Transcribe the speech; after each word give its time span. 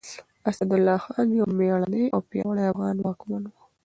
اسدالله 0.49 0.97
خان 1.05 1.27
يو 1.39 1.45
مېړنی 1.59 2.03
او 2.13 2.19
پياوړی 2.29 2.63
افغان 2.71 2.97
واکمن 2.99 3.43
و. 3.47 3.53